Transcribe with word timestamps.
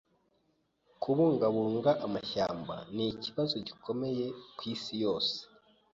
[S] 0.03 0.03
Kubungabunga 1.01 1.91
amashyamba 2.05 2.75
nikibazo 2.95 3.55
gikomeye 3.67 4.25
kwisi 4.57 4.93
yose. 5.03 5.35